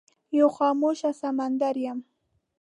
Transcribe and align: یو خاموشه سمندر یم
یو 0.37 0.47
خاموشه 0.55 1.11
سمندر 1.21 1.75
یم 1.85 1.99